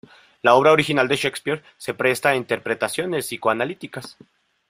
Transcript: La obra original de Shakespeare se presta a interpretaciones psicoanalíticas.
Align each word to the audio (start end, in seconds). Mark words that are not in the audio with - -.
La 0.41 0.55
obra 0.55 0.71
original 0.71 1.07
de 1.07 1.15
Shakespeare 1.15 1.61
se 1.77 1.93
presta 1.93 2.29
a 2.29 2.35
interpretaciones 2.35 3.27
psicoanalíticas. 3.27 4.17